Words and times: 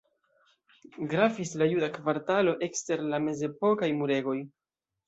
Gravis 1.11 1.51
la 1.63 1.67
juda 1.75 1.91
kvartalo 1.99 2.57
ekster 2.71 3.07
la 3.13 3.25
mezepokaj 3.29 3.97
muregoj. 4.03 4.41